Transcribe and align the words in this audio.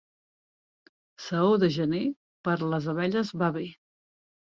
Saó 1.27 1.53
de 1.65 1.71
gener 1.77 2.03
per 2.51 2.57
a 2.59 2.73
les 2.75 2.91
abelles 2.97 3.37
va 3.45 3.55
bé. 3.63 3.71